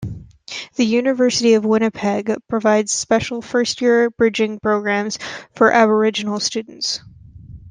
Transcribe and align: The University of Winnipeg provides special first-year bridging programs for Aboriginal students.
The 0.77 0.83
University 0.83 1.53
of 1.53 1.63
Winnipeg 1.63 2.35
provides 2.47 2.91
special 2.91 3.39
first-year 3.43 4.09
bridging 4.09 4.57
programs 4.59 5.19
for 5.53 5.71
Aboriginal 5.71 6.39
students. 6.39 7.01